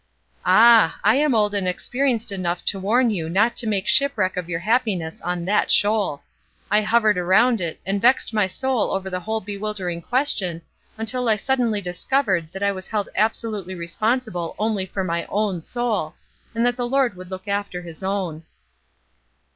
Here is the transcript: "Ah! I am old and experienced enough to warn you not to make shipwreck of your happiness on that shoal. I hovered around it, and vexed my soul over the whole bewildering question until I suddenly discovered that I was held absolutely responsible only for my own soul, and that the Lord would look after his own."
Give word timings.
"Ah! 0.47 0.99
I 1.03 1.17
am 1.17 1.35
old 1.35 1.53
and 1.53 1.67
experienced 1.67 2.31
enough 2.31 2.65
to 2.65 2.79
warn 2.79 3.11
you 3.11 3.29
not 3.29 3.55
to 3.57 3.67
make 3.67 3.85
shipwreck 3.87 4.35
of 4.35 4.49
your 4.49 4.61
happiness 4.61 5.21
on 5.21 5.45
that 5.45 5.69
shoal. 5.69 6.23
I 6.71 6.81
hovered 6.81 7.19
around 7.19 7.61
it, 7.61 7.79
and 7.85 8.01
vexed 8.01 8.33
my 8.33 8.47
soul 8.47 8.89
over 8.93 9.11
the 9.11 9.19
whole 9.19 9.41
bewildering 9.41 10.01
question 10.01 10.63
until 10.97 11.29
I 11.29 11.35
suddenly 11.35 11.81
discovered 11.81 12.51
that 12.51 12.63
I 12.63 12.71
was 12.71 12.87
held 12.87 13.09
absolutely 13.15 13.75
responsible 13.75 14.55
only 14.57 14.87
for 14.87 15.03
my 15.03 15.25
own 15.25 15.61
soul, 15.61 16.15
and 16.55 16.65
that 16.65 16.77
the 16.77 16.89
Lord 16.89 17.15
would 17.15 17.29
look 17.29 17.47
after 17.47 17.83
his 17.83 18.01
own." 18.01 18.41